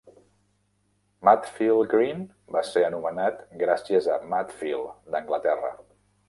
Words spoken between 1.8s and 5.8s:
Green va ser anomenat gràcies a Matfield, d'Anglaterra.